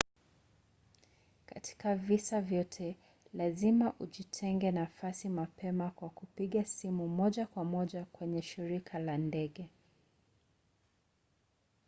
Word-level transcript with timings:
katika 1.45 1.95
visa 1.95 2.41
vyote 2.41 2.95
lazima 3.33 3.93
ujitengee 3.99 4.71
nafasi 4.71 5.29
mapema 5.29 5.91
kwa 5.91 6.09
kupiga 6.09 6.65
simu 6.65 7.07
moja 7.07 7.47
kwa 7.47 7.63
moja 7.63 8.05
kwenye 8.05 8.41
shirika 8.41 8.99
la 8.99 9.17
ndege 9.17 9.69